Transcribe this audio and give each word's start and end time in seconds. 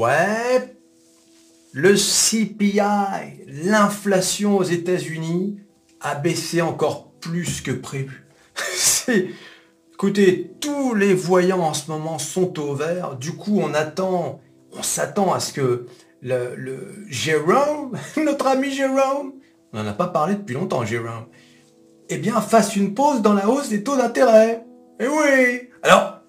Ouais, 0.00 0.74
le 1.72 1.94
CPI, 1.94 2.80
l'inflation 3.66 4.56
aux 4.56 4.62
États-Unis, 4.62 5.60
a 6.00 6.14
baissé 6.14 6.62
encore 6.62 7.10
plus 7.20 7.60
que 7.60 7.70
prévu. 7.70 8.26
Écoutez, 9.92 10.52
tous 10.58 10.94
les 10.94 11.12
voyants 11.12 11.60
en 11.60 11.74
ce 11.74 11.90
moment 11.90 12.18
sont 12.18 12.58
au 12.58 12.74
vert. 12.74 13.16
Du 13.16 13.32
coup, 13.32 13.60
on 13.62 13.74
attend, 13.74 14.40
on 14.72 14.82
s'attend 14.82 15.34
à 15.34 15.38
ce 15.38 15.52
que 15.52 15.86
le, 16.22 16.54
le 16.56 17.04
Jérôme, 17.10 17.92
notre 18.16 18.46
ami 18.46 18.70
Jérôme, 18.70 19.34
on 19.74 19.82
n'en 19.82 19.90
a 19.90 19.92
pas 19.92 20.08
parlé 20.08 20.34
depuis 20.34 20.54
longtemps, 20.54 20.82
Jérôme, 20.86 21.26
eh 22.08 22.16
bien, 22.16 22.40
fasse 22.40 22.74
une 22.74 22.94
pause 22.94 23.20
dans 23.20 23.34
la 23.34 23.50
hausse 23.50 23.68
des 23.68 23.84
taux 23.84 23.98
d'intérêt. 23.98 24.64
Eh 24.98 25.06
oui 25.06 25.68
Alors, 25.82 26.20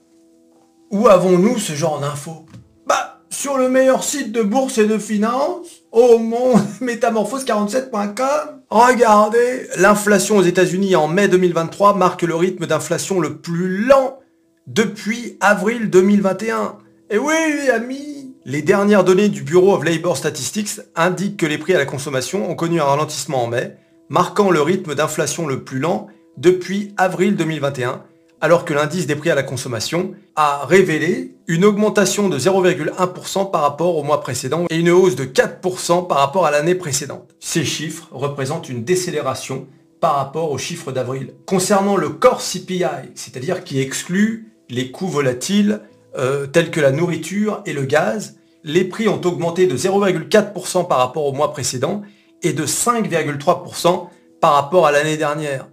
où 0.89 1.07
avons-nous 1.07 1.57
ce 1.57 1.71
genre 1.71 2.01
d'infos? 2.01 2.45
Bah, 2.85 3.20
sur 3.41 3.57
le 3.57 3.69
meilleur 3.69 4.03
site 4.03 4.31
de 4.31 4.43
bourse 4.43 4.77
et 4.77 4.85
de 4.85 4.99
finance, 4.99 5.81
au 5.91 6.19
monde, 6.19 6.61
métamorphose47.com. 6.81 8.61
Regardez, 8.69 9.67
l'inflation 9.77 10.37
aux 10.37 10.43
États-Unis 10.43 10.95
en 10.95 11.07
mai 11.07 11.27
2023 11.27 11.95
marque 11.95 12.21
le 12.21 12.35
rythme 12.35 12.67
d'inflation 12.67 13.19
le 13.19 13.37
plus 13.37 13.83
lent 13.83 14.19
depuis 14.67 15.37
avril 15.39 15.89
2021. 15.89 16.77
Et 17.09 17.17
oui, 17.17 17.33
amis 17.73 18.35
Les 18.45 18.61
dernières 18.61 19.03
données 19.03 19.29
du 19.29 19.41
Bureau 19.41 19.73
of 19.73 19.83
Labor 19.85 20.17
Statistics 20.17 20.79
indiquent 20.95 21.37
que 21.37 21.47
les 21.47 21.57
prix 21.57 21.73
à 21.73 21.79
la 21.79 21.85
consommation 21.85 22.47
ont 22.47 22.55
connu 22.55 22.79
un 22.79 22.85
ralentissement 22.85 23.45
en 23.45 23.47
mai, 23.47 23.75
marquant 24.09 24.51
le 24.51 24.61
rythme 24.61 24.93
d'inflation 24.93 25.47
le 25.47 25.63
plus 25.63 25.79
lent 25.79 26.09
depuis 26.37 26.93
avril 26.95 27.35
2021, 27.35 28.03
alors 28.41 28.65
que 28.65 28.73
l'indice 28.73 29.05
des 29.05 29.15
prix 29.15 29.29
à 29.29 29.35
la 29.35 29.43
consommation 29.43 30.13
a 30.35 30.65
révélé 30.65 31.35
une 31.47 31.63
augmentation 31.63 32.27
de 32.27 32.37
0,1% 32.39 33.51
par 33.51 33.61
rapport 33.61 33.95
au 33.95 34.03
mois 34.03 34.21
précédent 34.21 34.65
et 34.69 34.77
une 34.77 34.89
hausse 34.89 35.15
de 35.15 35.25
4% 35.25 36.07
par 36.07 36.17
rapport 36.17 36.45
à 36.45 36.51
l'année 36.51 36.75
précédente. 36.75 37.35
Ces 37.39 37.63
chiffres 37.63 38.07
représentent 38.11 38.69
une 38.69 38.83
décélération 38.83 39.67
par 39.99 40.15
rapport 40.15 40.51
aux 40.51 40.57
chiffres 40.57 40.91
d'avril. 40.91 41.33
Concernant 41.45 41.95
le 41.95 42.09
core 42.09 42.41
CPI, 42.41 43.11
c'est-à-dire 43.13 43.63
qui 43.63 43.79
exclut 43.79 44.51
les 44.69 44.89
coûts 44.89 45.07
volatiles 45.07 45.81
euh, 46.17 46.47
tels 46.47 46.71
que 46.71 46.81
la 46.81 46.91
nourriture 46.91 47.61
et 47.67 47.73
le 47.73 47.83
gaz, 47.83 48.37
les 48.63 48.83
prix 48.83 49.07
ont 49.07 49.21
augmenté 49.21 49.67
de 49.67 49.77
0,4% 49.77 50.87
par 50.87 50.97
rapport 50.97 51.25
au 51.25 51.31
mois 51.31 51.51
précédent 51.51 52.01
et 52.41 52.53
de 52.53 52.65
5,3% 52.65 54.07
par 54.39 54.53
rapport 54.53 54.87
à 54.87 54.91
l'année 54.91 55.17
dernière 55.17 55.67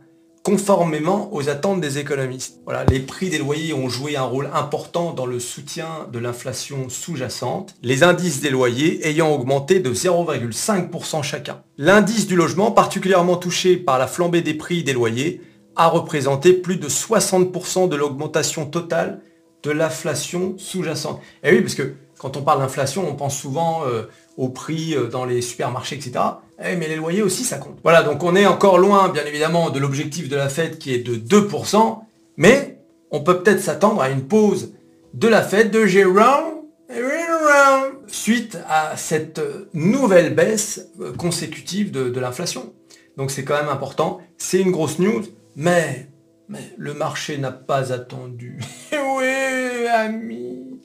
conformément 0.48 1.28
aux 1.34 1.50
attentes 1.50 1.82
des 1.82 1.98
économistes. 1.98 2.60
Voilà, 2.64 2.86
les 2.86 3.00
prix 3.00 3.28
des 3.28 3.36
loyers 3.36 3.74
ont 3.74 3.90
joué 3.90 4.16
un 4.16 4.22
rôle 4.22 4.48
important 4.54 5.12
dans 5.12 5.26
le 5.26 5.40
soutien 5.40 6.08
de 6.10 6.18
l'inflation 6.18 6.88
sous-jacente, 6.88 7.74
les 7.82 8.02
indices 8.02 8.40
des 8.40 8.48
loyers 8.48 9.06
ayant 9.06 9.30
augmenté 9.30 9.78
de 9.78 9.92
0,5% 9.92 11.22
chacun. 11.22 11.60
L'indice 11.76 12.26
du 12.26 12.34
logement, 12.34 12.70
particulièrement 12.70 13.36
touché 13.36 13.76
par 13.76 13.98
la 13.98 14.06
flambée 14.06 14.40
des 14.40 14.54
prix 14.54 14.82
des 14.82 14.94
loyers, 14.94 15.42
a 15.76 15.88
représenté 15.88 16.54
plus 16.54 16.76
de 16.76 16.88
60% 16.88 17.90
de 17.90 17.96
l'augmentation 17.96 18.64
totale 18.64 19.20
de 19.62 19.70
l'inflation 19.70 20.54
sous-jacente. 20.56 21.20
Et 21.44 21.52
oui, 21.52 21.60
parce 21.60 21.74
que 21.74 21.92
quand 22.16 22.38
on 22.38 22.42
parle 22.42 22.60
d'inflation, 22.60 23.06
on 23.06 23.14
pense 23.14 23.36
souvent 23.36 23.82
euh, 23.86 24.04
au 24.38 24.48
prix 24.48 24.94
euh, 24.94 25.08
dans 25.08 25.26
les 25.26 25.42
supermarchés, 25.42 25.96
etc. 25.96 26.20
Eh, 26.64 26.76
mais 26.76 26.88
les 26.88 26.96
loyers 26.96 27.22
aussi, 27.22 27.44
ça 27.44 27.58
compte. 27.58 27.78
Voilà, 27.82 28.02
donc 28.02 28.22
on 28.24 28.34
est 28.34 28.46
encore 28.46 28.78
loin, 28.78 29.08
bien 29.10 29.24
évidemment, 29.24 29.70
de 29.70 29.78
l'objectif 29.78 30.28
de 30.28 30.36
la 30.36 30.48
Fed 30.48 30.78
qui 30.78 30.92
est 30.92 30.98
de 30.98 31.14
2%, 31.14 31.98
mais 32.36 32.80
on 33.10 33.20
peut 33.20 33.42
peut-être 33.42 33.60
s'attendre 33.60 34.02
à 34.02 34.10
une 34.10 34.26
pause 34.26 34.74
de 35.14 35.28
la 35.28 35.42
Fed 35.42 35.70
de 35.70 35.86
Jérôme 35.86 36.58
suite 38.08 38.58
à 38.68 38.96
cette 38.96 39.40
nouvelle 39.74 40.34
baisse 40.34 40.88
euh, 41.00 41.12
consécutive 41.12 41.90
de, 41.90 42.18
l'inflation. 42.18 42.72
Donc 43.16 43.30
c'est 43.30 43.44
quand 43.44 43.56
même 43.56 43.68
important. 43.68 44.20
C'est 44.36 44.60
une 44.60 44.70
grosse 44.70 44.98
news, 44.98 45.22
mais, 45.56 46.08
mais 46.48 46.72
le 46.76 46.94
marché 46.94 47.38
n'a 47.38 47.52
pas 47.52 47.92
attendu. 47.92 48.58
oui, 48.92 49.86
ami. 49.92 50.77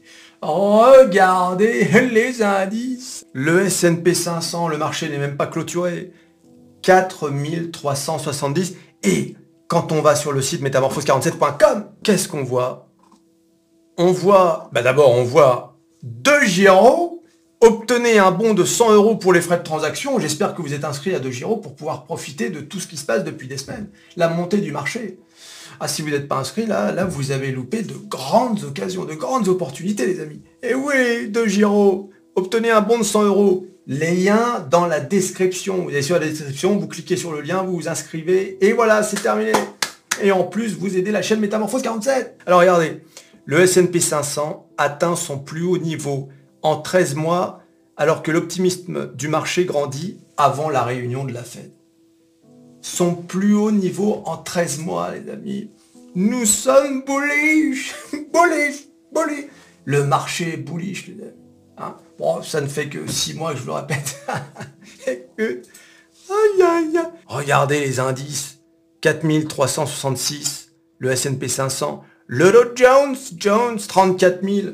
Regardez 0.44 1.86
les 2.12 2.44
indices. 2.44 3.26
Le 3.34 3.66
S&P 3.66 4.14
500, 4.14 4.68
le 4.68 4.78
marché 4.78 5.08
n'est 5.08 5.18
même 5.18 5.38
pas 5.38 5.48
clôturé. 5.48 6.12
4370. 6.82 8.76
Et 9.04 9.36
quand 9.68 9.94
on 9.94 10.02
va 10.02 10.16
sur 10.16 10.34
le 10.34 10.42
site 10.42 10.62
métamorphose47.com, 10.62 11.86
qu'est-ce 12.04 12.28
qu'on 12.28 12.44
voit? 12.44 12.90
On 13.98 14.12
voit, 14.12 14.70
bah 14.74 14.82
d'abord 14.82 15.12
on 15.12 15.24
voit 15.24 15.78
deux 16.04 16.44
Giro. 16.46 17.24
Obtenez 17.62 18.20
un 18.20 18.32
bon 18.32 18.54
de 18.54 18.66
100 18.66 18.92
euros 18.92 19.16
pour 19.16 19.32
les 19.32 19.40
frais 19.40 19.60
de 19.60 19.64
transaction. 19.64 20.20
J'espère 20.20 20.54
que 20.54 20.62
vous 20.62 20.74
êtes 20.74 20.84
inscrit 20.84 21.16
à 21.16 21.20
deux 21.20 21.32
Giro 21.32 21.56
pour 21.56 21.76
pouvoir 21.76 22.04
profiter 22.04 22.50
de 22.50 22.60
tout 22.60 22.82
ce 22.82 22.88
qui 22.88 22.98
se 22.98 23.06
passe 23.06 23.24
depuis 23.24 23.48
des 23.48 23.58
semaines. 23.58 23.88
La 24.18 24.28
montée 24.28 24.58
du 24.58 24.74
marché. 24.74 25.20
Ah, 25.86 25.90
si 25.90 26.02
vous 26.02 26.12
n'êtes 26.12 26.30
pas 26.30 26.38
inscrit, 26.38 26.66
là, 26.66 26.94
là, 26.94 27.04
vous 27.04 27.32
avez 27.32 27.52
loupé 27.52 27.82
de 27.82 27.96
grandes 28.08 28.64
occasions, 28.64 29.04
de 29.04 29.16
grandes 29.16 29.50
opportunités, 29.50 30.06
les 30.06 30.22
amis. 30.22 30.40
Et 30.62 30.74
oui, 30.74 31.28
de 31.28 31.46
Giro, 31.46 32.10
obtenez 32.38 32.70
un 32.70 32.80
bon 32.80 33.00
de 33.00 33.04
100 33.04 33.24
euros. 33.24 33.68
Les 33.86 34.16
liens 34.16 34.66
dans 34.72 34.88
la 34.88 35.02
description. 35.02 35.84
Vous 35.84 35.90
allez 35.90 36.02
sur 36.02 36.18
la 36.18 36.26
description, 36.26 36.78
vous 36.78 36.88
cliquez 36.88 37.18
sur 37.18 37.34
le 37.34 37.42
lien, 37.42 37.64
vous 37.64 37.76
vous 37.76 37.90
inscrivez, 37.90 38.58
et 38.62 38.72
voilà, 38.72 39.04
c'est 39.04 39.22
terminé. 39.22 39.52
Et 40.22 40.32
en 40.32 40.46
plus, 40.46 40.78
vous 40.78 40.96
aidez 40.96 41.12
la 41.12 41.22
chaîne 41.22 41.42
Métamorphose 41.42 41.82
47. 41.82 42.38
Alors 42.46 42.62
regardez, 42.62 43.02
le 43.44 43.60
S&P 43.60 44.00
500 44.00 44.70
atteint 44.78 45.18
son 45.18 45.38
plus 45.38 45.64
haut 45.64 45.80
niveau 45.80 46.30
en 46.62 46.78
13 46.78 47.16
mois, 47.16 47.60
alors 47.98 48.24
que 48.24 48.32
l'optimisme 48.32 49.12
du 49.16 49.28
marché 49.28 49.66
grandit 49.66 50.18
avant 50.38 50.70
la 50.70 50.84
réunion 50.84 51.26
de 51.26 51.34
la 51.34 51.44
Fed 51.44 51.74
son 52.84 53.16
plus 53.16 53.56
haut 53.56 53.72
niveau 53.72 54.22
en 54.26 54.38
13 54.38 54.80
mois, 54.80 55.16
les 55.16 55.32
amis. 55.32 55.72
Nous 56.16 56.46
sommes 56.46 57.04
bullish, 57.04 57.96
bullish, 58.12 58.88
bullish. 59.12 59.46
Le 59.86 60.04
marché 60.04 60.54
est 60.54 60.58
bullish, 60.58 61.08
les 61.08 61.24
amis. 61.24 61.32
Hein? 61.78 61.96
bon, 62.20 62.44
ça 62.44 62.62
ne 62.62 62.68
fait 62.68 62.90
que 62.90 63.10
6 63.10 63.34
mois 63.34 63.54
que 63.54 63.58
je 63.58 63.64
vous 63.64 63.70
le 63.70 63.74
répète. 63.74 64.24
Regardez 67.28 67.80
les 67.80 68.00
indices. 68.00 68.60
4366, 69.02 70.72
le 71.00 71.12
S&P 71.12 71.48
500, 71.50 72.04
le 72.28 72.52
Dow 72.52 72.72
Jones, 72.76 73.18
Jones, 73.38 73.78
34 73.78 74.42
000. 74.44 74.68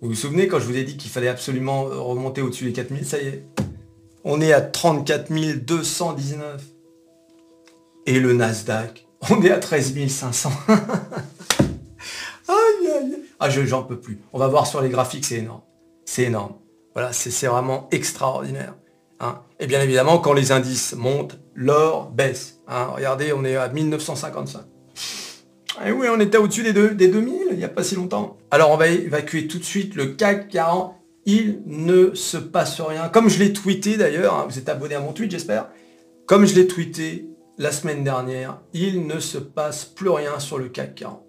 Vous 0.00 0.08
vous 0.08 0.14
souvenez 0.14 0.46
quand 0.46 0.60
je 0.60 0.66
vous 0.66 0.76
ai 0.76 0.84
dit 0.84 0.96
qu'il 0.96 1.10
fallait 1.10 1.26
absolument 1.28 1.84
remonter 1.84 2.42
au-dessus 2.42 2.66
des 2.66 2.72
4000 2.72 3.04
Ça 3.04 3.18
y 3.20 3.26
est? 3.26 3.46
On 4.22 4.40
est 4.40 4.52
à 4.52 4.60
34 4.60 5.32
219 5.56 6.75
et 8.06 8.20
le 8.20 8.32
Nasdaq, 8.32 9.06
on 9.30 9.42
est 9.42 9.50
à 9.50 9.58
13 9.58 9.94
500. 10.08 10.50
aïe, 10.68 10.76
aïe. 12.48 13.18
Ah, 13.38 13.50
je 13.50 13.64
j'en 13.64 13.82
peux 13.82 13.98
plus. 13.98 14.20
On 14.32 14.38
va 14.38 14.48
voir 14.48 14.66
sur 14.66 14.80
les 14.80 14.88
graphiques, 14.88 15.26
c'est 15.26 15.36
énorme. 15.36 15.62
C'est 16.04 16.24
énorme. 16.24 16.54
Voilà, 16.94 17.12
c'est 17.12 17.46
vraiment 17.46 17.88
extraordinaire. 17.90 18.74
Hein. 19.20 19.40
Et 19.60 19.66
bien 19.66 19.82
évidemment, 19.82 20.18
quand 20.18 20.32
les 20.32 20.52
indices 20.52 20.94
montent, 20.94 21.38
l'or 21.54 22.10
baisse. 22.10 22.60
Hein. 22.68 22.88
Regardez, 22.94 23.32
on 23.32 23.44
est 23.44 23.56
à 23.56 23.68
1955. 23.68 24.62
Et 25.84 25.92
oui, 25.92 26.06
on 26.10 26.18
était 26.20 26.38
au-dessus 26.38 26.62
des, 26.62 26.72
des 26.72 27.08
2000 27.08 27.36
il 27.56 27.58
n'y 27.58 27.64
a 27.64 27.68
pas 27.68 27.82
si 27.82 27.94
longtemps. 27.94 28.36
Alors 28.50 28.70
on 28.70 28.76
va 28.76 28.88
évacuer 28.88 29.46
tout 29.46 29.58
de 29.58 29.64
suite 29.64 29.94
le 29.94 30.06
CAC 30.06 30.48
40. 30.48 30.94
Il 31.24 31.62
ne 31.66 32.14
se 32.14 32.36
passe 32.36 32.80
rien. 32.80 33.08
Comme 33.08 33.28
je 33.28 33.38
l'ai 33.40 33.52
tweeté 33.52 33.96
d'ailleurs, 33.96 34.34
hein, 34.34 34.46
vous 34.48 34.58
êtes 34.58 34.68
abonné 34.68 34.94
à 34.94 35.00
mon 35.00 35.12
tweet 35.12 35.30
j'espère. 35.30 35.68
Comme 36.26 36.46
je 36.46 36.54
l'ai 36.54 36.66
tweeté, 36.66 37.28
la 37.58 37.72
semaine 37.72 38.04
dernière, 38.04 38.58
il 38.72 39.06
ne 39.06 39.18
se 39.18 39.38
passe 39.38 39.84
plus 39.84 40.10
rien 40.10 40.38
sur 40.38 40.58
le 40.58 40.68
CAC 40.68 40.94
40. 40.94 41.22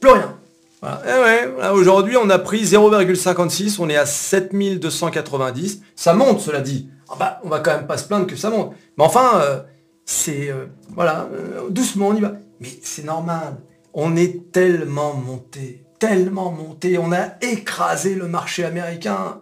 Plus 0.00 0.10
rien. 0.10 0.38
Eh 0.82 1.68
aujourd'hui, 1.68 2.16
on 2.16 2.30
a 2.30 2.38
pris 2.38 2.64
0,56, 2.64 3.76
on 3.80 3.88
est 3.88 3.96
à 3.96 4.06
7290. 4.06 5.82
Ça 5.94 6.14
monte, 6.14 6.40
cela 6.40 6.60
dit. 6.60 6.88
Ah 7.10 7.16
bah, 7.18 7.40
on 7.44 7.48
va 7.48 7.60
quand 7.60 7.74
même 7.74 7.86
pas 7.86 7.98
se 7.98 8.06
plaindre 8.06 8.26
que 8.26 8.36
ça 8.36 8.50
monte. 8.50 8.72
Mais 8.96 9.04
enfin, 9.04 9.40
euh, 9.42 9.60
c'est... 10.04 10.50
Euh, 10.50 10.66
voilà, 10.94 11.28
euh, 11.32 11.68
doucement, 11.68 12.08
on 12.08 12.14
y 12.14 12.20
va. 12.20 12.34
Mais 12.60 12.68
c'est 12.82 13.04
normal. 13.04 13.56
On 13.92 14.16
est 14.16 14.52
tellement 14.52 15.14
monté, 15.14 15.84
tellement 15.98 16.50
monté. 16.50 16.96
On 16.98 17.12
a 17.12 17.34
écrasé 17.42 18.14
le 18.14 18.28
marché 18.28 18.64
américain 18.64 19.40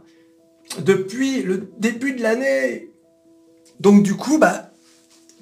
depuis 0.81 1.43
le 1.43 1.70
début 1.78 2.14
de 2.14 2.22
l'année. 2.22 2.90
Donc 3.81 4.02
du 4.02 4.16
coup, 4.16 4.38
bah, 4.38 4.67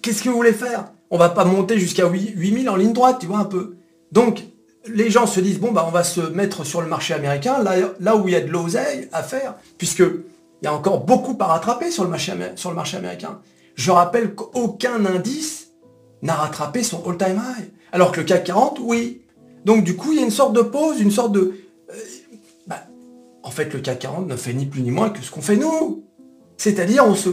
qu'est-ce 0.06 0.22
que 0.22 0.28
vous 0.28 0.36
voulez 0.36 0.52
faire? 0.52 0.92
On 1.10 1.18
va 1.18 1.28
pas 1.28 1.44
monter 1.44 1.80
jusqu'à 1.80 2.08
8000 2.08 2.70
en 2.70 2.76
ligne 2.76 2.92
droite, 2.92 3.16
tu 3.18 3.26
vois 3.26 3.38
un 3.38 3.44
peu. 3.44 3.74
Donc, 4.12 4.44
les 4.86 5.10
gens 5.10 5.26
se 5.26 5.40
disent, 5.40 5.58
bon, 5.58 5.72
bah, 5.72 5.84
on 5.88 5.90
va 5.90 6.04
se 6.04 6.20
mettre 6.20 6.64
sur 6.64 6.80
le 6.80 6.86
marché 6.86 7.12
américain, 7.12 7.56
là, 7.98 8.16
où 8.16 8.28
il 8.28 8.32
y 8.32 8.36
a 8.36 8.40
de 8.40 8.48
l'oseille 8.48 9.08
à 9.12 9.24
faire, 9.24 9.54
puisque 9.78 10.04
il 10.04 10.64
y 10.64 10.68
a 10.68 10.72
encore 10.72 11.04
beaucoup 11.04 11.36
à 11.40 11.46
rattraper 11.46 11.90
sur 11.90 12.04
le 12.04 12.10
marché, 12.10 12.32
américain. 12.96 13.40
Je 13.74 13.90
rappelle 13.90 14.36
qu'aucun 14.36 15.04
indice 15.04 15.72
n'a 16.22 16.34
rattrapé 16.34 16.84
son 16.84 17.02
all-time 17.04 17.42
high. 17.58 17.68
Alors 17.90 18.12
que 18.12 18.20
le 18.20 18.26
CAC 18.26 18.44
40, 18.44 18.78
oui. 18.80 19.22
Donc 19.64 19.82
du 19.82 19.96
coup, 19.96 20.12
il 20.12 20.18
y 20.18 20.22
a 20.22 20.24
une 20.24 20.30
sorte 20.30 20.54
de 20.54 20.62
pause, 20.62 21.00
une 21.00 21.10
sorte 21.10 21.32
de... 21.32 21.52
Euh, 21.90 21.94
bah, 22.68 22.84
En 23.42 23.50
fait, 23.50 23.74
le 23.74 23.80
CAC 23.80 23.98
40 23.98 24.28
ne 24.28 24.36
fait 24.36 24.52
ni 24.52 24.66
plus 24.66 24.82
ni 24.82 24.92
moins 24.92 25.10
que 25.10 25.20
ce 25.20 25.32
qu'on 25.32 25.42
fait 25.42 25.56
nous. 25.56 26.04
C'est-à-dire, 26.56 27.04
on 27.06 27.14
se, 27.14 27.28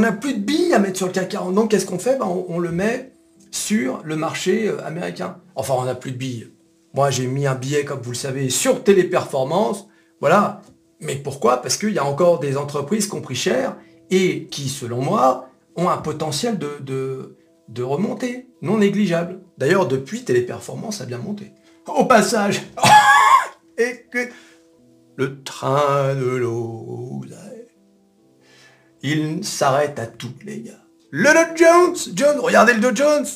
n'a 0.00 0.12
plus 0.12 0.34
de 0.34 0.40
billes 0.40 0.72
à 0.72 0.78
mettre 0.78 0.96
sur 0.96 1.06
le 1.06 1.12
CAC 1.12 1.28
40. 1.30 1.54
Donc, 1.54 1.70
qu'est-ce 1.70 1.86
qu'on 1.86 1.98
fait? 1.98 2.18
Ben, 2.18 2.26
on, 2.26 2.58
le 2.58 2.72
met 2.72 3.12
sur 3.50 4.00
le 4.04 4.16
marché 4.16 4.68
euh, 4.68 4.84
américain. 4.84 5.36
Enfin, 5.54 5.74
on 5.78 5.84
n'a 5.84 5.94
plus 5.94 6.12
de 6.12 6.16
billes. 6.16 6.48
Moi, 6.94 7.10
j'ai 7.10 7.26
mis 7.26 7.46
un 7.46 7.54
billet, 7.54 7.84
comme 7.84 8.00
vous 8.00 8.12
le 8.12 8.16
savez, 8.16 8.50
sur 8.50 8.82
Téléperformance. 8.82 9.88
Voilà. 10.20 10.62
Mais 11.00 11.16
pourquoi? 11.16 11.60
Parce 11.62 11.76
qu'il 11.76 11.92
y 11.92 11.98
a 11.98 12.04
encore 12.04 12.38
des 12.38 12.56
entreprises 12.56 13.08
qui 13.08 13.14
ont 13.14 13.20
pris 13.20 13.34
cher 13.34 13.76
et 14.10 14.46
qui, 14.46 14.68
selon 14.68 15.02
moi, 15.02 15.48
ont 15.76 15.88
un 15.88 15.98
potentiel 15.98 16.58
de, 16.58 16.78
de, 16.80 17.36
de 17.68 17.82
remontée 17.82 18.46
non 18.60 18.78
négligeable. 18.78 19.40
D'ailleurs, 19.58 19.88
depuis, 19.88 20.24
Téléperformance 20.24 21.00
a 21.00 21.06
bien 21.06 21.18
monté. 21.18 21.52
Au 21.86 22.04
passage, 22.04 22.62
et 23.78 24.06
que 24.10 24.28
le 25.16 25.42
train 25.42 26.14
de 26.14 26.24
l'eau, 26.24 27.22
il 29.02 29.44
s'arrête 29.44 29.98
à 29.98 30.06
tout, 30.06 30.32
les 30.44 30.60
gars. 30.60 30.72
Le 31.10 31.28
Dow 31.32 31.56
Jones 31.56 31.96
Jones, 32.14 32.40
regardez 32.40 32.72
le 32.74 32.80
Dow 32.80 32.94
Jones 32.94 33.26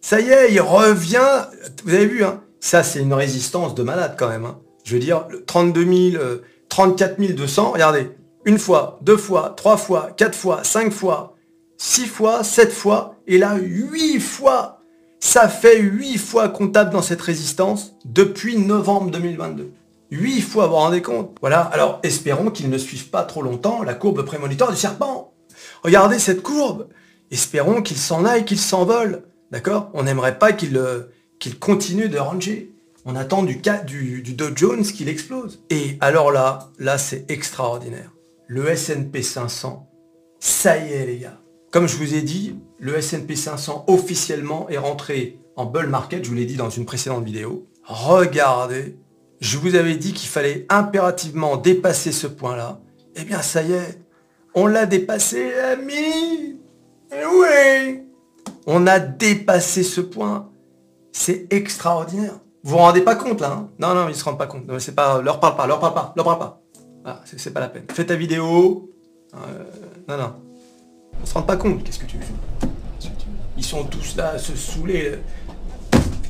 Ça 0.00 0.20
y 0.20 0.30
est, 0.30 0.52
il 0.52 0.60
revient. 0.60 1.46
Vous 1.84 1.94
avez 1.94 2.06
vu, 2.06 2.24
hein 2.24 2.42
Ça, 2.60 2.82
c'est 2.82 3.00
une 3.00 3.14
résistance 3.14 3.74
de 3.74 3.82
malade 3.82 4.16
quand 4.18 4.28
même. 4.28 4.44
Hein. 4.44 4.58
Je 4.84 4.94
veux 4.94 5.00
dire, 5.00 5.26
32 5.46 6.10
000, 6.12 6.22
34 6.68 7.20
200, 7.20 7.72
regardez. 7.72 8.10
Une 8.44 8.58
fois, 8.58 8.98
deux 9.00 9.16
fois, 9.16 9.54
trois 9.56 9.78
fois, 9.78 10.10
quatre 10.16 10.36
fois, 10.36 10.64
cinq 10.64 10.92
fois, 10.92 11.34
six 11.78 12.06
fois, 12.06 12.44
sept 12.44 12.72
fois, 12.72 13.16
et 13.26 13.38
là, 13.38 13.56
huit 13.56 14.20
fois. 14.20 14.80
Ça 15.20 15.48
fait 15.48 15.80
huit 15.80 16.18
fois 16.18 16.50
comptable 16.50 16.90
dans 16.90 17.00
cette 17.00 17.22
résistance 17.22 17.94
depuis 18.04 18.58
novembre 18.58 19.10
2022. 19.10 19.70
8 20.14 20.40
fois, 20.42 20.66
vous 20.66 20.70
vous 20.70 20.76
rendez 20.76 21.02
compte 21.02 21.36
Voilà, 21.40 21.60
alors 21.60 22.00
espérons 22.02 22.50
qu'il 22.50 22.70
ne 22.70 22.78
suive 22.78 23.10
pas 23.10 23.24
trop 23.24 23.42
longtemps 23.42 23.82
la 23.82 23.94
courbe 23.94 24.24
prémonitoire 24.24 24.70
du 24.70 24.76
serpent. 24.76 25.34
Regardez 25.82 26.18
cette 26.18 26.42
courbe. 26.42 26.88
Espérons 27.30 27.82
qu'il 27.82 27.96
s'en 27.96 28.24
aille, 28.24 28.44
qu'il 28.44 28.58
s'envole. 28.58 29.24
D'accord? 29.50 29.90
On 29.94 30.04
n'aimerait 30.04 30.38
pas 30.38 30.52
qu'il 30.52 30.76
euh, 30.76 31.10
qu'il 31.38 31.58
continue 31.58 32.08
de 32.08 32.18
ranger. 32.18 32.72
On 33.04 33.16
attend 33.16 33.42
du, 33.42 33.60
du, 33.86 34.22
du 34.22 34.32
Dow 34.32 34.50
Jones 34.54 34.84
qu'il 34.84 35.08
explose. 35.08 35.62
Et 35.68 35.98
alors 36.00 36.30
là, 36.30 36.70
là 36.78 36.96
c'est 36.96 37.30
extraordinaire. 37.30 38.12
Le 38.46 38.68
S&P 38.68 39.22
500, 39.22 39.88
ça 40.38 40.78
y 40.78 40.92
est 40.92 41.06
les 41.06 41.18
gars. 41.18 41.38
Comme 41.70 41.88
je 41.88 41.96
vous 41.96 42.14
ai 42.14 42.22
dit, 42.22 42.56
le 42.78 42.96
S&P 42.96 43.36
500 43.36 43.84
officiellement 43.88 44.68
est 44.68 44.78
rentré 44.78 45.40
en 45.56 45.66
bull 45.66 45.86
market, 45.86 46.24
je 46.24 46.30
vous 46.30 46.34
l'ai 46.34 46.46
dit 46.46 46.56
dans 46.56 46.70
une 46.70 46.84
précédente 46.84 47.24
vidéo. 47.24 47.68
Regardez 47.84 48.96
je 49.44 49.58
vous 49.58 49.74
avais 49.74 49.96
dit 49.96 50.14
qu'il 50.14 50.30
fallait 50.30 50.64
impérativement 50.70 51.58
dépasser 51.58 52.12
ce 52.12 52.26
point-là. 52.26 52.80
Eh 53.14 53.24
bien, 53.24 53.42
ça 53.42 53.62
y 53.62 53.72
est, 53.72 54.00
on 54.54 54.66
l'a 54.66 54.86
dépassé, 54.86 55.52
ami. 55.54 56.56
Eh 57.12 57.26
oui, 57.26 58.04
on 58.66 58.86
a 58.86 58.98
dépassé 58.98 59.82
ce 59.82 60.00
point. 60.00 60.48
C'est 61.12 61.46
extraordinaire. 61.52 62.40
Vous 62.62 62.70
vous 62.70 62.78
rendez 62.78 63.02
pas 63.02 63.16
compte 63.16 63.42
là 63.42 63.52
hein? 63.52 63.68
Non, 63.78 63.94
non, 63.94 64.08
ils 64.08 64.14
se 64.14 64.24
rendent 64.24 64.38
pas 64.38 64.46
compte. 64.46 64.66
Non, 64.66 64.78
c'est 64.78 64.94
pas, 64.94 65.20
leur 65.20 65.40
parle 65.40 65.56
pas, 65.56 65.66
leur 65.66 65.78
parle 65.78 65.92
pas, 65.92 66.14
leur 66.16 66.24
parle 66.24 66.38
pas. 66.38 66.62
Ah, 67.04 67.20
c'est 67.26 67.52
pas 67.52 67.60
la 67.60 67.68
peine. 67.68 67.84
Fais 67.92 68.06
ta 68.06 68.16
vidéo. 68.16 68.90
Euh, 69.34 69.38
non, 70.08 70.16
non. 70.16 70.32
On 71.22 71.26
se 71.26 71.34
rend 71.34 71.42
pas 71.42 71.58
compte. 71.58 71.84
Qu'est-ce 71.84 71.98
que 71.98 72.06
tu 72.06 72.16
veux 72.16 72.24
Ils 73.58 73.64
sont 73.64 73.84
tous 73.84 74.16
là 74.16 74.30
à 74.30 74.38
se 74.38 74.56
saouler, 74.56 75.16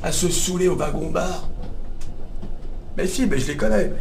à 0.03 0.11
se 0.11 0.27
saouler 0.27 0.67
au 0.67 0.75
wagon 0.75 1.11
bar. 1.11 1.47
Mais 2.97 3.07
si, 3.07 3.25
mais 3.25 3.37
je 3.37 3.47
les 3.47 3.57
connais. 3.57 3.91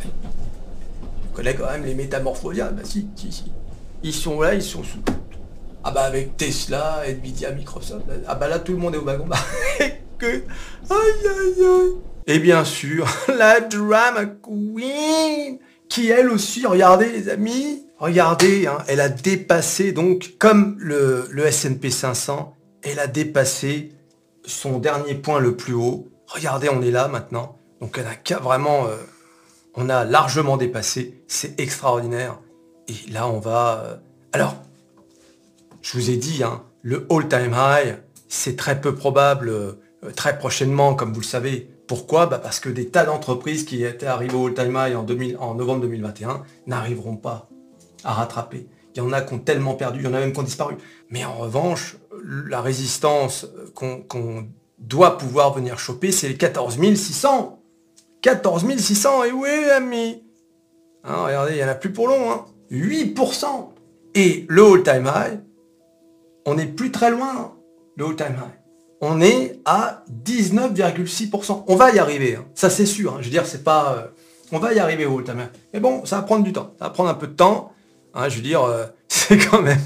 Je 0.00 1.34
connais 1.34 1.54
quand 1.54 1.70
même 1.70 1.84
les 1.84 1.94
métamorphosiens. 1.94 2.70
Bah 2.72 2.82
si, 2.84 3.08
si, 3.16 3.32
si. 3.32 3.52
Ils 4.02 4.14
sont 4.14 4.40
là, 4.40 4.54
ils 4.54 4.62
sont 4.62 4.82
sous. 4.84 4.98
Ah 5.84 5.90
bah 5.90 6.02
avec 6.02 6.36
Tesla, 6.36 7.02
Nvidia, 7.06 7.52
Microsoft. 7.52 8.04
Ah 8.26 8.34
bah 8.34 8.48
là 8.48 8.58
tout 8.58 8.72
le 8.72 8.78
monde 8.78 8.94
est 8.94 8.98
au 8.98 9.04
wagon. 9.04 9.26
Aïe 10.20 10.42
aïe 10.90 11.64
aïe. 11.64 11.92
Et 12.26 12.38
bien 12.40 12.64
sûr, 12.64 13.06
la 13.28 13.60
drama 13.60 14.26
queen, 14.26 15.58
qui 15.88 16.08
elle 16.08 16.28
aussi, 16.28 16.66
regardez 16.66 17.08
les 17.08 17.28
amis, 17.28 17.84
regardez, 17.98 18.66
hein, 18.66 18.78
elle 18.88 19.00
a 19.00 19.08
dépassé 19.08 19.92
donc, 19.92 20.34
comme 20.38 20.76
le, 20.78 21.26
le 21.30 21.46
S&P 21.46 21.90
500, 21.90 22.54
elle 22.82 22.98
a 22.98 23.06
dépassé 23.06 23.92
son 24.44 24.78
dernier 24.78 25.14
point 25.14 25.40
le 25.40 25.56
plus 25.56 25.74
haut. 25.74 26.08
Regardez, 26.26 26.68
on 26.68 26.82
est 26.82 26.90
là 26.90 27.08
maintenant. 27.08 27.57
Donc 27.80 27.98
on 27.98 28.34
a 28.34 28.38
vraiment, 28.38 28.86
euh, 28.86 28.96
on 29.74 29.88
a 29.88 30.04
largement 30.04 30.56
dépassé, 30.56 31.22
c'est 31.28 31.58
extraordinaire. 31.60 32.38
Et 32.88 33.10
là 33.10 33.28
on 33.28 33.38
va... 33.38 33.82
Euh, 33.84 33.96
alors, 34.32 34.56
je 35.82 35.96
vous 35.96 36.10
ai 36.10 36.16
dit, 36.16 36.42
hein, 36.42 36.62
le 36.82 37.06
all-time 37.10 37.54
high, 37.56 37.96
c'est 38.28 38.56
très 38.56 38.80
peu 38.80 38.94
probable 38.94 39.48
euh, 39.48 39.72
très 40.14 40.38
prochainement, 40.38 40.94
comme 40.94 41.12
vous 41.12 41.20
le 41.20 41.26
savez. 41.26 41.70
Pourquoi? 41.86 42.26
Bah 42.26 42.38
Parce 42.38 42.60
que 42.60 42.68
des 42.68 42.88
tas 42.88 43.04
d'entreprises 43.04 43.64
qui 43.64 43.84
étaient 43.84 44.06
arrivées 44.06 44.34
au 44.34 44.48
all-time 44.48 44.76
high 44.78 44.94
en, 44.94 45.06
en 45.40 45.54
novembre 45.54 45.80
2021 45.82 46.42
n'arriveront 46.66 47.16
pas 47.16 47.48
à 48.04 48.12
rattraper. 48.12 48.66
Il 48.94 48.98
y 48.98 49.00
en 49.00 49.12
a 49.12 49.22
qui 49.22 49.34
ont 49.34 49.38
tellement 49.38 49.74
perdu, 49.74 50.00
il 50.00 50.04
y 50.04 50.08
en 50.08 50.14
a 50.14 50.20
même 50.20 50.32
qui 50.32 50.40
ont 50.40 50.44
disparu. 50.44 50.76
Mais 51.10 51.24
en 51.24 51.34
revanche, 51.34 51.96
la 52.22 52.60
résistance 52.60 53.46
qu'on 53.74 54.48
doit 54.78 55.18
pouvoir 55.18 55.54
venir 55.54 55.78
choper, 55.78 56.12
c'est 56.12 56.28
les 56.28 56.36
14 56.36 56.78
600. 56.94 57.57
14 58.22 58.66
600, 58.78 59.24
et 59.24 59.32
oui, 59.32 59.48
ami 59.70 60.22
hein, 61.04 61.24
Regardez, 61.24 61.52
il 61.52 61.56
n'y 61.56 61.64
en 61.64 61.68
a 61.68 61.74
plus 61.74 61.92
pour 61.92 62.08
long. 62.08 62.30
Hein. 62.30 62.44
8% 62.70 63.46
Et 64.14 64.46
le 64.48 64.62
all-time 64.62 65.06
high, 65.06 65.40
on 66.44 66.54
n'est 66.54 66.66
plus 66.66 66.90
très 66.90 67.10
loin, 67.10 67.34
hein, 67.36 67.52
le 67.96 68.06
all-time 68.06 68.34
high. 68.36 68.58
On 69.00 69.20
est 69.20 69.60
à 69.64 70.04
19,6%. 70.24 71.64
On 71.66 71.76
va 71.76 71.92
y 71.92 71.98
arriver, 71.98 72.36
hein. 72.36 72.44
ça 72.54 72.68
c'est 72.68 72.86
sûr. 72.86 73.14
Hein. 73.14 73.18
Je 73.20 73.26
veux 73.26 73.30
dire, 73.30 73.46
c'est 73.46 73.62
pas... 73.62 73.94
Euh, 73.94 74.06
on 74.50 74.58
va 74.58 74.72
y 74.72 74.78
arriver 74.78 75.06
au 75.06 75.18
all-time 75.18 75.40
high. 75.40 75.60
Mais 75.72 75.80
bon, 75.80 76.04
ça 76.04 76.16
va 76.16 76.22
prendre 76.22 76.44
du 76.44 76.52
temps. 76.52 76.72
Ça 76.78 76.86
va 76.86 76.90
prendre 76.90 77.10
un 77.10 77.14
peu 77.14 77.28
de 77.28 77.34
temps. 77.34 77.72
je 78.14 78.34
veux 78.34 78.42
dire, 78.42 78.62
euh, 78.64 78.86
c'est 79.08 79.38
quand 79.38 79.62
même... 79.62 79.80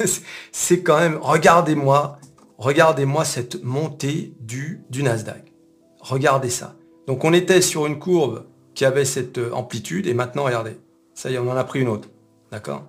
c'est 0.52 0.82
quand 0.82 0.98
même... 0.98 1.18
Regardez-moi, 1.22 2.18
regardez-moi 2.58 3.24
cette 3.24 3.62
montée 3.62 4.34
du, 4.40 4.82
du 4.90 5.04
Nasdaq. 5.04 5.52
Regardez 6.00 6.50
ça. 6.50 6.74
Donc 7.08 7.24
on 7.24 7.32
était 7.32 7.62
sur 7.62 7.86
une 7.86 7.98
courbe 7.98 8.44
qui 8.74 8.84
avait 8.84 9.06
cette 9.06 9.38
euh, 9.38 9.50
amplitude, 9.52 10.06
et 10.06 10.12
maintenant, 10.12 10.44
regardez, 10.44 10.78
ça 11.14 11.30
y 11.30 11.34
est, 11.34 11.38
on 11.38 11.50
en 11.50 11.56
a 11.56 11.64
pris 11.64 11.80
une 11.80 11.88
autre. 11.88 12.08
D'accord? 12.52 12.84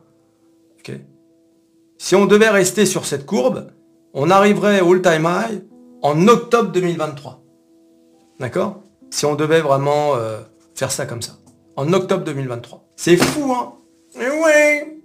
Si 2.02 2.16
on 2.16 2.26
devait 2.26 2.50
rester 2.50 2.86
sur 2.86 3.06
cette 3.06 3.26
courbe, 3.26 3.72
on 4.14 4.30
arriverait 4.30 4.80
au 4.80 4.94
all-time 4.94 5.28
high 5.28 5.62
en 6.02 6.28
octobre 6.30 6.72
2023. 6.72 7.42
D'accord? 8.40 8.82
Si 9.10 9.26
on 9.26 9.36
devait 9.36 9.60
vraiment 9.60 10.16
euh, 10.16 10.40
faire 10.76 10.92
ça 10.92 11.06
comme 11.06 11.22
ça. 11.22 11.34
En 11.76 11.92
octobre 11.92 12.24
2023. 12.24 12.86
C'est 12.96 13.18
fou, 13.18 13.52
hein? 13.52 13.74
Mais 14.18 14.30
oui 14.30 15.02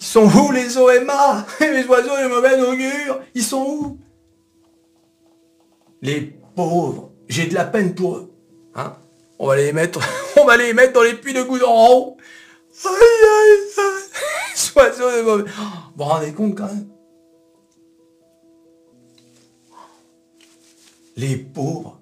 Ils 0.00 0.04
sont 0.04 0.24
où 0.24 0.50
les 0.50 0.78
OMA 0.78 1.46
Les 1.60 1.84
oiseaux 1.86 2.16
les 2.16 2.28
mauvais 2.28 2.60
augure 2.62 3.20
Ils 3.34 3.42
sont 3.42 3.66
où? 3.68 3.98
Les 6.00 6.38
pauvres, 6.56 7.12
j'ai 7.28 7.46
de 7.46 7.54
la 7.54 7.64
peine 7.64 7.94
pour 7.94 8.16
eux. 8.16 8.32
Hein? 8.74 8.94
On 9.38 9.46
va 9.46 9.56
les 9.56 9.72
mettre, 9.72 10.00
on 10.36 10.44
va 10.44 10.56
les 10.56 10.72
mettre 10.72 10.94
dans 10.94 11.02
les 11.02 11.14
puits 11.14 11.34
de 11.34 11.42
goudron. 11.42 12.16
Aïe 12.84 12.92
mauvais. 15.24 15.44
Vous 15.44 15.48
vous 15.96 16.04
rendez 16.04 16.32
compte 16.32 16.56
quand 16.56 16.66
même? 16.66 16.88
Les 21.16 21.36
pauvres, 21.36 21.98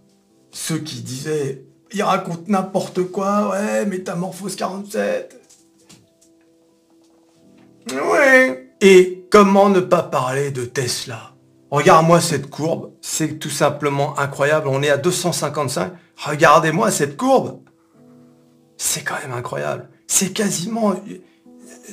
ceux 0.50 0.78
qui 0.78 1.00
disaient, 1.00 1.64
ils 1.92 2.02
racontent 2.02 2.42
n'importe 2.48 3.04
quoi, 3.04 3.50
ouais, 3.50 3.86
métamorphose 3.86 4.56
47. 4.56 5.40
Ouais. 7.92 8.74
Et 8.80 9.24
comment 9.30 9.68
ne 9.68 9.80
pas 9.80 10.02
parler 10.02 10.50
de 10.50 10.64
Tesla? 10.64 11.33
Regarde-moi 11.74 12.20
cette 12.20 12.50
courbe, 12.50 12.92
c'est 13.00 13.40
tout 13.40 13.50
simplement 13.50 14.16
incroyable. 14.16 14.68
On 14.68 14.80
est 14.80 14.90
à 14.90 14.96
255. 14.96 15.92
Regardez-moi 16.24 16.92
cette 16.92 17.16
courbe. 17.16 17.62
C'est 18.76 19.02
quand 19.02 19.16
même 19.20 19.36
incroyable. 19.36 19.88
C'est 20.06 20.32
quasiment, 20.32 20.94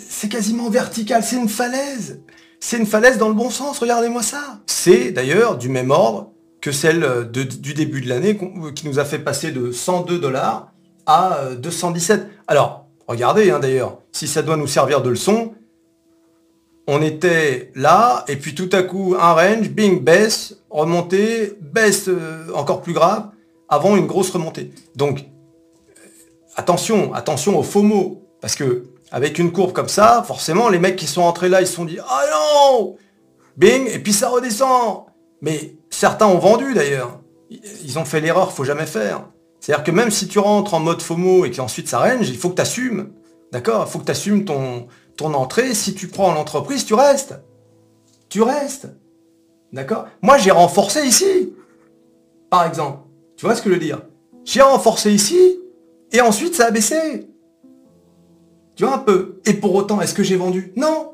c'est 0.07 0.29
quasiment 0.29 0.69
vertical. 0.69 1.23
C'est 1.23 1.37
une 1.37 1.49
falaise. 1.49 2.21
C'est 2.59 2.77
une 2.77 2.85
falaise 2.85 3.17
dans 3.17 3.27
le 3.27 3.33
bon 3.33 3.49
sens. 3.49 3.79
Regardez-moi 3.79 4.21
ça. 4.21 4.59
C'est 4.67 5.11
d'ailleurs 5.11 5.57
du 5.57 5.67
même 5.67 5.89
ordre 5.89 6.29
que 6.61 6.71
celle 6.71 7.31
du 7.31 7.73
début 7.73 8.01
de 8.01 8.09
l'année 8.09 8.37
qui 8.75 8.87
nous 8.87 8.99
a 8.99 9.03
fait 9.03 9.17
passer 9.17 9.49
de 9.49 9.71
102 9.71 10.19
dollars 10.19 10.71
à 11.07 11.55
217. 11.57 12.19
Euh, 12.19 12.23
Alors, 12.45 12.85
regardez 13.07 13.49
hein, 13.49 13.57
d'ailleurs, 13.57 13.97
si 14.11 14.27
ça 14.27 14.43
doit 14.43 14.57
nous 14.57 14.67
servir 14.67 15.01
de 15.01 15.09
leçon, 15.09 15.55
on 16.93 17.01
était 17.01 17.71
là, 17.73 18.25
et 18.27 18.35
puis 18.35 18.53
tout 18.53 18.69
à 18.73 18.83
coup, 18.83 19.15
un 19.17 19.31
range, 19.31 19.69
bing, 19.69 20.03
baisse, 20.03 20.57
remontée, 20.69 21.53
baisse 21.61 22.09
euh, 22.09 22.51
encore 22.53 22.81
plus 22.81 22.91
grave, 22.91 23.29
avant 23.69 23.95
une 23.95 24.07
grosse 24.07 24.29
remontée. 24.29 24.71
Donc, 24.97 25.23
attention, 26.57 27.13
attention 27.13 27.57
au 27.57 27.63
FOMO. 27.63 28.21
Parce 28.41 28.55
que 28.55 28.83
avec 29.09 29.39
une 29.39 29.53
courbe 29.53 29.71
comme 29.71 29.87
ça, 29.87 30.21
forcément, 30.27 30.67
les 30.67 30.79
mecs 30.79 30.97
qui 30.97 31.07
sont 31.07 31.21
entrés 31.21 31.47
là, 31.47 31.61
ils 31.61 31.67
se 31.67 31.75
sont 31.75 31.85
dit 31.85 31.97
Ah 32.05 32.23
non 32.29 32.97
Bing, 33.55 33.87
et 33.87 33.99
puis 33.99 34.11
ça 34.11 34.27
redescend. 34.27 35.05
Mais 35.41 35.77
certains 35.89 36.27
ont 36.27 36.39
vendu 36.39 36.73
d'ailleurs. 36.73 37.21
Ils 37.49 37.99
ont 37.99 38.05
fait 38.05 38.19
l'erreur, 38.19 38.51
faut 38.51 38.65
jamais 38.65 38.85
faire. 38.85 39.29
C'est-à-dire 39.61 39.85
que 39.85 39.91
même 39.91 40.11
si 40.11 40.27
tu 40.27 40.39
rentres 40.39 40.73
en 40.73 40.81
mode 40.81 41.01
FOMO 41.01 41.45
et 41.45 41.51
qu'ensuite 41.51 41.87
ça 41.87 41.99
range, 41.99 42.27
il 42.27 42.37
faut 42.37 42.49
que 42.49 42.55
tu 42.55 42.61
assumes. 42.61 43.11
D'accord? 43.53 43.85
Il 43.87 43.91
faut 43.91 43.99
que 43.99 44.05
tu 44.05 44.11
assumes 44.11 44.43
ton, 44.43 44.87
ton 45.15 45.33
entrée. 45.33 45.73
Si 45.73 45.93
tu 45.93 46.07
prends 46.07 46.33
l'entreprise, 46.33 46.85
tu 46.85 46.93
restes. 46.93 47.35
Tu 48.29 48.41
restes. 48.41 48.87
D'accord? 49.73 50.07
Moi, 50.21 50.37
j'ai 50.37 50.51
renforcé 50.51 51.05
ici. 51.05 51.53
Par 52.49 52.65
exemple. 52.65 52.99
Tu 53.37 53.45
vois 53.45 53.55
ce 53.55 53.61
que 53.61 53.69
je 53.69 53.75
veux 53.75 53.81
dire? 53.81 54.01
J'ai 54.43 54.61
renforcé 54.61 55.11
ici 55.11 55.59
et 56.11 56.21
ensuite 56.21 56.55
ça 56.55 56.67
a 56.67 56.71
baissé. 56.71 57.27
Tu 58.75 58.85
vois 58.85 58.95
un 58.95 58.99
peu? 58.99 59.39
Et 59.45 59.53
pour 59.53 59.75
autant, 59.75 60.01
est-ce 60.01 60.13
que 60.13 60.23
j'ai 60.23 60.35
vendu? 60.35 60.73
Non. 60.75 61.13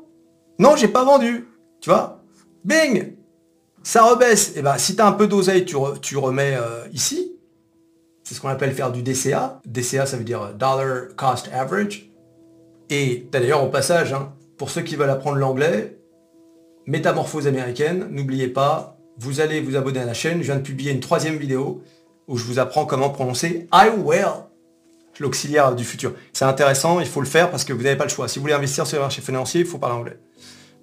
Non, 0.58 0.76
j'ai 0.76 0.88
pas 0.88 1.04
vendu. 1.04 1.48
Tu 1.80 1.90
vois? 1.90 2.22
Bing 2.64 3.14
Ça 3.82 4.02
rebaisse. 4.02 4.50
Et 4.50 4.58
eh 4.58 4.62
ben 4.62 4.76
si 4.78 4.96
tu 4.96 5.02
as 5.02 5.06
un 5.06 5.12
peu 5.12 5.26
d'oseille, 5.26 5.64
tu, 5.64 5.76
remets 6.16 6.56
euh, 6.56 6.86
ici. 6.92 7.32
C'est 8.24 8.34
ce 8.34 8.40
qu'on 8.40 8.48
appelle 8.48 8.74
faire 8.74 8.92
du 8.92 9.02
DCA. 9.02 9.60
DCA, 9.64 10.06
ça 10.06 10.16
veut 10.16 10.24
dire 10.24 10.52
Dollar 10.54 11.14
Cost 11.16 11.48
Average. 11.52 12.07
Et 12.90 13.26
d'ailleurs 13.30 13.62
au 13.64 13.68
passage, 13.68 14.12
hein, 14.12 14.32
pour 14.56 14.70
ceux 14.70 14.82
qui 14.82 14.96
veulent 14.96 15.10
apprendre 15.10 15.36
l'anglais, 15.36 15.98
métamorphose 16.86 17.46
américaine, 17.46 18.08
n'oubliez 18.10 18.48
pas, 18.48 18.98
vous 19.18 19.40
allez 19.40 19.60
vous 19.60 19.76
abonner 19.76 20.00
à 20.00 20.04
la 20.04 20.14
chaîne. 20.14 20.38
Je 20.38 20.46
viens 20.46 20.56
de 20.56 20.62
publier 20.62 20.92
une 20.92 21.00
troisième 21.00 21.36
vidéo 21.36 21.82
où 22.28 22.36
je 22.36 22.44
vous 22.44 22.58
apprends 22.58 22.86
comment 22.86 23.10
prononcer 23.10 23.68
I 23.72 23.88
will 23.96 24.48
l'auxiliaire 25.20 25.74
du 25.74 25.84
futur. 25.84 26.14
C'est 26.32 26.44
intéressant, 26.44 27.00
il 27.00 27.06
faut 27.06 27.20
le 27.20 27.26
faire 27.26 27.50
parce 27.50 27.64
que 27.64 27.72
vous 27.72 27.82
n'avez 27.82 27.96
pas 27.96 28.04
le 28.04 28.10
choix. 28.10 28.28
Si 28.28 28.38
vous 28.38 28.42
voulez 28.42 28.54
investir 28.54 28.86
sur 28.86 28.98
le 28.98 29.02
marché 29.02 29.20
financier, 29.20 29.62
il 29.62 29.66
faut 29.66 29.78
parler 29.78 29.96
anglais. 29.96 30.18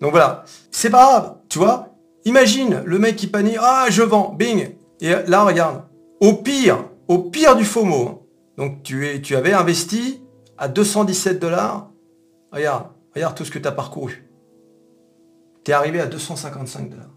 Donc 0.01 0.11
voilà, 0.11 0.43
c'est 0.71 0.89
pas 0.89 1.05
grave, 1.05 1.35
tu 1.47 1.59
vois. 1.59 1.89
Imagine 2.25 2.83
le 2.85 2.99
mec 2.99 3.15
qui 3.15 3.27
panie, 3.27 3.55
ah 3.59 3.85
je 3.89 4.01
vends, 4.01 4.35
bing. 4.37 4.71
Et 4.99 5.13
là, 5.27 5.43
regarde, 5.43 5.83
au 6.19 6.33
pire, 6.33 6.83
au 7.07 7.19
pire 7.19 7.55
du 7.55 7.63
faux 7.63 7.85
mot, 7.85 8.07
hein. 8.07 8.19
donc 8.57 8.83
tu 8.83 9.35
avais 9.35 9.53
investi 9.53 10.21
à 10.57 10.67
217 10.67 11.39
dollars, 11.39 11.89
regarde, 12.55 12.87
regarde 13.13 13.35
tout 13.35 13.45
ce 13.45 13.51
que 13.51 13.59
tu 13.59 13.67
as 13.67 13.71
parcouru. 13.71 14.23
Tu 15.63 15.71
es 15.71 15.73
arrivé 15.73 15.99
à 15.99 16.05
255 16.05 16.89
dollars. 16.89 17.09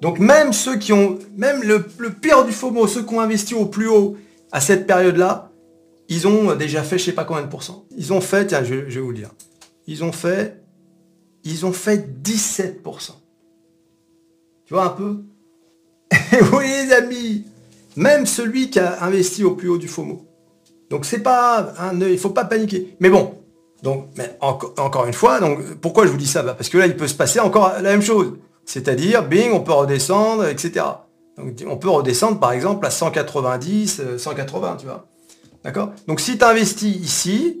Donc 0.00 0.18
même 0.18 0.52
ceux 0.52 0.76
qui 0.76 0.92
ont, 0.92 1.18
même 1.36 1.62
le, 1.62 1.82
pire 2.10 2.44
du 2.44 2.52
mot, 2.72 2.86
ceux 2.86 3.02
qui 3.04 3.14
ont 3.14 3.20
investi 3.20 3.54
au 3.54 3.66
plus 3.66 3.88
haut 3.88 4.16
à 4.50 4.60
cette 4.60 4.86
période-là, 4.86 5.50
ils 6.08 6.26
ont 6.26 6.54
déjà 6.56 6.82
fait 6.82 6.98
je 6.98 7.04
sais 7.04 7.12
pas 7.12 7.24
combien 7.24 7.42
de 7.42 7.48
pourcents. 7.48 7.86
Ils 7.96 8.12
ont 8.12 8.20
fait, 8.20 8.46
tiens, 8.46 8.64
je, 8.64 8.74
vais 8.74 9.00
vous 9.00 9.10
le 9.10 9.16
dire. 9.16 9.30
Ils 9.86 10.04
ont 10.04 10.12
fait, 10.12 10.62
ils 11.44 11.64
ont 11.64 11.72
fait 11.72 12.20
17%. 12.22 13.12
Tu 14.66 14.74
vois 14.74 14.86
un 14.86 14.90
peu? 14.90 15.22
Oui 16.52 16.64
les 16.66 16.92
amis, 16.92 17.44
même 17.96 18.26
celui 18.26 18.70
qui 18.70 18.78
a 18.78 19.04
investi 19.04 19.44
au 19.44 19.54
plus 19.54 19.68
haut 19.68 19.78
du 19.78 19.88
FOMO. 19.88 20.26
Donc 20.90 21.04
c'est 21.04 21.20
pas 21.20 21.74
un 21.78 21.98
il 22.00 22.18
faut 22.18 22.30
pas 22.30 22.44
paniquer. 22.44 22.96
Mais 23.00 23.08
bon, 23.08 23.41
donc 23.82 24.08
mais 24.16 24.36
encore 24.40 25.06
une 25.06 25.12
fois, 25.12 25.40
donc 25.40 25.74
pourquoi 25.80 26.06
je 26.06 26.12
vous 26.12 26.16
dis 26.16 26.26
ça? 26.26 26.42
Bah, 26.42 26.54
Parce 26.54 26.68
que 26.68 26.78
là, 26.78 26.86
il 26.86 26.96
peut 26.96 27.08
se 27.08 27.14
passer 27.14 27.40
encore 27.40 27.72
la 27.74 27.90
même 27.90 28.02
chose. 28.02 28.34
C'est-à-dire, 28.64 29.26
bing, 29.26 29.52
on 29.52 29.60
peut 29.60 29.72
redescendre, 29.72 30.46
etc. 30.46 30.84
Donc 31.36 31.54
on 31.66 31.76
peut 31.76 31.88
redescendre 31.88 32.38
par 32.38 32.52
exemple 32.52 32.86
à 32.86 32.90
190, 32.90 34.18
180, 34.18 34.68
euh, 34.68 34.76
tu 34.76 34.86
vois. 34.86 35.06
D'accord? 35.64 35.92
Donc 36.06 36.20
si 36.20 36.38
tu 36.38 36.44
investis 36.44 36.96
ici, 36.96 37.60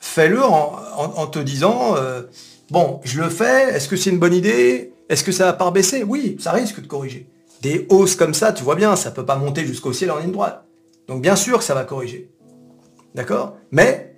fais-le 0.00 0.42
en, 0.42 1.26
te 1.26 1.38
disant, 1.38 1.94
euh, 1.96 2.22
bon, 2.70 3.00
je 3.04 3.20
le 3.20 3.28
fais, 3.28 3.74
est-ce 3.74 3.88
que 3.88 3.96
c'est 3.96 4.10
une 4.10 4.18
bonne 4.18 4.34
idée? 4.34 4.92
Est-ce 5.08 5.24
que 5.24 5.32
ça 5.32 5.44
va 5.46 5.52
pas 5.52 5.70
baisser 5.70 6.02
Oui, 6.02 6.36
ça 6.40 6.52
risque 6.52 6.80
de 6.80 6.86
corriger. 6.86 7.28
Des 7.62 7.86
hausses 7.90 8.14
comme 8.14 8.34
ça, 8.34 8.52
tu 8.52 8.62
vois 8.64 8.74
bien, 8.74 8.96
ça 8.96 9.10
ne 9.10 9.14
peut 9.14 9.26
pas 9.26 9.36
monter 9.36 9.66
jusqu'au 9.66 9.92
ciel 9.92 10.10
en 10.10 10.18
ligne 10.18 10.32
droite. 10.32 10.64
Donc 11.08 11.20
bien 11.22 11.36
sûr 11.36 11.58
que 11.58 11.64
ça 11.64 11.74
va 11.74 11.84
corriger. 11.84 12.30
D'accord? 13.14 13.56
Mais, 13.70 14.09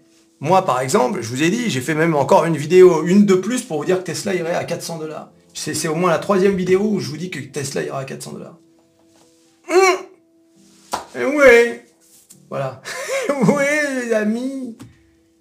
moi 0.43 0.65
par 0.65 0.81
exemple, 0.81 1.23
je 1.23 1.29
vous 1.29 1.45
ai 1.45 1.51
dit, 1.51 1.71
j'ai 1.71 1.81
fait 1.81 1.95
même 1.95 2.17
encore 2.17 2.45
une 2.45 2.57
vidéo, 2.57 3.05
une 3.05 3.25
de 3.27 3.37
plus 3.37 3.63
pour 3.63 3.79
vous 3.79 3.85
dire 3.85 3.99
que 3.99 4.03
Tesla 4.03 4.35
irait 4.35 4.57
à 4.57 4.65
400 4.65 4.99
dollars. 4.99 5.31
C'est 5.55 5.87
au 5.87 5.95
moins 5.95 6.11
la 6.11 6.19
troisième 6.19 6.57
vidéo 6.57 6.81
où 6.83 6.99
je 6.99 7.09
vous 7.09 7.17
dis 7.17 7.31
que 7.31 7.39
Tesla 7.39 7.83
ira 7.83 8.01
à 8.01 8.05
400 8.05 8.33
dollars. 8.33 8.59
Hum 9.71 9.97
oui 11.15 11.81
voilà. 12.51 12.83
oui, 13.47 13.65
les 14.03 14.13
amis. 14.13 14.77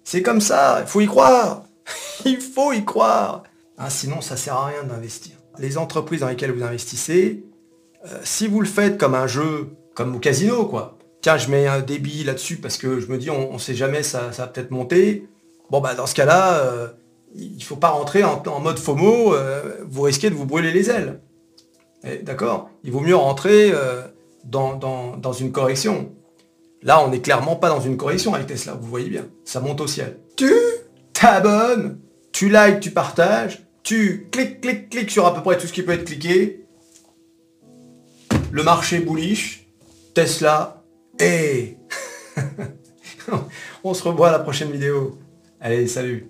C'est 0.04 0.22
comme 0.22 0.40
ça. 0.40 0.78
Il 0.82 0.86
faut 0.86 1.00
y 1.00 1.06
croire. 1.06 1.64
il 2.24 2.40
faut 2.40 2.72
y 2.72 2.84
croire. 2.84 3.42
Hein, 3.78 3.90
sinon, 3.90 4.20
ça 4.20 4.36
sert 4.36 4.54
à 4.54 4.66
rien 4.66 4.84
d'investir. 4.84 5.32
Les 5.58 5.78
entreprises 5.78 6.20
dans 6.20 6.28
lesquelles 6.28 6.52
vous 6.52 6.62
investissez, 6.62 7.44
euh, 8.06 8.18
si 8.22 8.46
vous 8.46 8.60
le 8.60 8.66
faites 8.66 8.98
comme 8.98 9.14
un 9.14 9.26
jeu, 9.26 9.76
comme 9.94 10.14
au 10.14 10.20
casino, 10.20 10.64
quoi. 10.64 10.96
Tiens, 11.22 11.38
je 11.38 11.48
mets 11.48 11.66
un 11.66 11.80
débit 11.80 12.24
là-dessus 12.24 12.56
parce 12.56 12.76
que 12.76 13.00
je 13.00 13.06
me 13.06 13.16
dis, 13.16 13.30
on 13.30 13.54
ne 13.54 13.58
sait 13.58 13.74
jamais, 13.74 14.02
ça, 14.02 14.28
va 14.28 14.46
peut-être 14.46 14.70
monter. 14.70 15.26
Bon, 15.70 15.80
bah, 15.80 15.94
dans 15.94 16.06
ce 16.06 16.14
cas-là, 16.14 16.58
euh, 16.58 16.88
il 17.34 17.56
ne 17.56 17.62
faut 17.62 17.76
pas 17.76 17.90
rentrer 17.90 18.24
en, 18.24 18.60
mode 18.60 18.78
FOMO, 18.78 19.34
euh, 19.34 19.76
vous 19.88 20.02
risquez 20.02 20.28
de 20.28 20.34
vous 20.34 20.46
brûler 20.46 20.72
les 20.72 20.90
ailes. 20.90 21.20
D'accord 22.22 22.68
Il 22.82 22.90
vaut 22.90 23.00
mieux 23.00 23.14
rentrer 23.14 23.72
dans, 24.44 24.74
dans 24.74 25.32
une 25.32 25.52
correction. 25.52 26.10
Là, 26.82 27.04
on 27.04 27.10
n'est 27.10 27.20
clairement 27.20 27.54
pas 27.54 27.68
dans 27.68 27.80
une 27.80 27.96
correction 27.96 28.34
avec 28.34 28.48
Tesla, 28.48 28.74
vous 28.74 28.88
voyez 28.88 29.08
bien. 29.08 29.26
Ça 29.44 29.60
monte 29.60 29.80
au 29.80 29.86
ciel. 29.86 30.18
Tu 30.36 30.52
t'abonnes, 31.12 32.00
tu 32.32 32.48
likes, 32.48 32.80
tu 32.80 32.90
partages, 32.90 33.62
tu 33.84 34.28
cliques, 34.32 34.60
cliques, 34.60 34.90
cliques 34.90 35.10
sur 35.10 35.26
à 35.26 35.34
peu 35.34 35.42
près 35.42 35.56
tout 35.58 35.66
ce 35.66 35.72
qui 35.72 35.82
peut 35.82 35.92
être 35.92 36.04
cliqué. 36.04 36.64
Le 38.50 38.62
marché 38.64 38.98
bullish, 38.98 39.68
Tesla, 40.14 40.81
et 41.18 41.76
on 43.84 43.94
se 43.94 44.02
revoit 44.02 44.28
à 44.28 44.32
la 44.32 44.38
prochaine 44.40 44.70
vidéo. 44.70 45.18
Allez, 45.60 45.86
salut 45.86 46.28